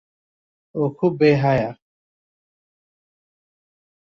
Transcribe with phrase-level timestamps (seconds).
[0.75, 1.69] ও খুবই বেহায়া।